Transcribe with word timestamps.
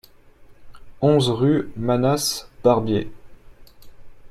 onze 0.99 1.29
rue 1.29 1.69
Manasses 1.77 2.49
Barbier 2.63 3.11